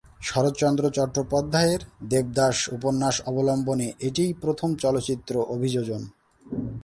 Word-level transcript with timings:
শরৎচন্দ্র 0.21 0.83
চট্টোপাধ্যায়ের 0.89 1.81
দেবদাস 2.09 2.57
উপন্যাস 2.69 3.15
অবলম্বনে 3.25 3.87
এটিই 4.07 4.31
প্রথম 4.43 4.69
চলচ্চিত্র 4.75 5.33
অভিযোজন। 5.47 6.01